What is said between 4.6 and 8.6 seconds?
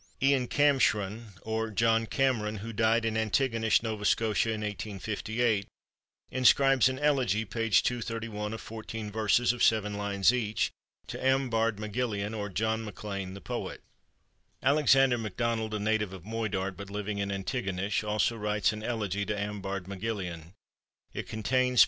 l| scribes an elegy (p. 231) of